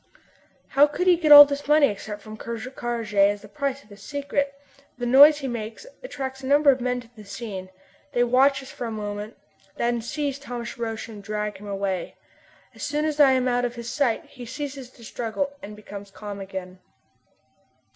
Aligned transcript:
How 0.69 0.87
could 0.87 1.05
he 1.05 1.15
get 1.15 1.31
all 1.31 1.45
this 1.45 1.67
money 1.67 1.85
except 1.87 2.23
from 2.23 2.35
Ker 2.35 2.55
Karraje, 2.57 3.13
and 3.13 3.33
as 3.33 3.43
the 3.43 3.47
price 3.47 3.83
of 3.83 3.89
his 3.91 4.01
secret? 4.01 4.51
The 4.97 5.05
noise 5.05 5.37
he 5.37 5.47
makes 5.47 5.85
attracts 6.01 6.41
a 6.41 6.47
number 6.47 6.71
of 6.71 6.81
men 6.81 7.01
to 7.01 7.11
the 7.15 7.23
scene. 7.23 7.69
They 8.13 8.23
watch 8.23 8.63
us 8.63 8.71
for 8.71 8.85
a 8.87 8.91
moment, 8.91 9.37
then 9.77 10.01
seize 10.01 10.39
Thomas 10.39 10.75
Roch 10.79 11.07
and 11.07 11.21
drag 11.21 11.57
him 11.57 11.67
away. 11.67 12.15
As 12.73 12.81
soon 12.81 13.05
as 13.05 13.19
I 13.19 13.33
am 13.33 13.47
out 13.47 13.63
of 13.63 13.75
his 13.75 13.91
sight 13.91 14.25
he 14.25 14.43
ceases 14.43 14.89
to 14.89 15.03
struggle 15.03 15.53
and 15.61 15.75
becomes 15.75 16.09
calm 16.09 16.39
again. 16.39 16.79